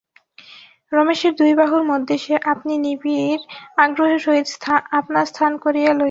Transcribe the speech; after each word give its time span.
রমেশের 0.91 1.33
দুই 1.35 1.53
বাহুর 1.59 1.83
মধ্যে 1.91 2.15
সে 2.17 2.35
আপনি 2.53 2.73
নিবিড় 2.77 3.41
আগ্রহের 3.77 4.21
সহিত 4.25 4.47
আপনার 4.99 5.25
স্থান 5.31 5.51
করিয়া 5.63 5.89
লইল। 5.89 5.99